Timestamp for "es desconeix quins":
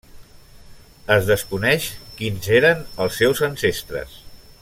1.15-2.49